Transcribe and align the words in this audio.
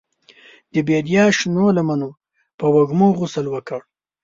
د 0.73 0.75
بیدیا 0.87 1.25
شنو 1.37 1.65
لمنو 1.77 2.09
په 2.59 2.65
وږمو 2.73 3.07
غسل 3.19 3.45
وکړ 3.49 3.81